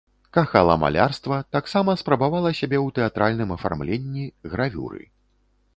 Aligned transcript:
Кахала 0.35 0.75
малярства, 0.83 1.37
таксама 1.55 1.95
спрабавала 2.03 2.53
сябе 2.61 2.77
ў 2.85 2.97
тэатральным 2.99 3.49
афармленні, 3.59 4.25
гравюры. 4.55 5.03